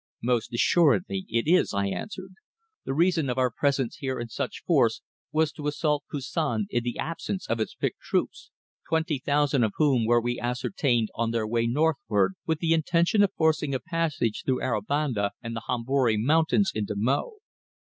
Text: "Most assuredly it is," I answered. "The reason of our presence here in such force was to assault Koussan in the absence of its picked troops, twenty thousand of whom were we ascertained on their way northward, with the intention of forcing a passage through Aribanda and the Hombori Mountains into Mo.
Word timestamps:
"Most 0.23 0.51
assuredly 0.51 1.27
it 1.29 1.45
is," 1.45 1.75
I 1.75 1.87
answered. 1.89 2.33
"The 2.85 2.93
reason 2.95 3.29
of 3.29 3.37
our 3.37 3.51
presence 3.51 3.97
here 3.97 4.19
in 4.19 4.29
such 4.29 4.63
force 4.65 5.03
was 5.31 5.51
to 5.51 5.67
assault 5.67 6.05
Koussan 6.11 6.65
in 6.71 6.81
the 6.83 6.97
absence 6.97 7.45
of 7.47 7.59
its 7.59 7.75
picked 7.75 7.99
troops, 8.01 8.49
twenty 8.89 9.19
thousand 9.19 9.63
of 9.63 9.73
whom 9.75 10.07
were 10.07 10.19
we 10.19 10.39
ascertained 10.39 11.09
on 11.13 11.29
their 11.29 11.45
way 11.45 11.67
northward, 11.67 12.33
with 12.47 12.57
the 12.57 12.73
intention 12.73 13.21
of 13.21 13.31
forcing 13.37 13.75
a 13.75 13.79
passage 13.79 14.41
through 14.43 14.63
Aribanda 14.63 15.33
and 15.43 15.55
the 15.55 15.61
Hombori 15.67 16.17
Mountains 16.17 16.71
into 16.73 16.95
Mo. 16.97 17.35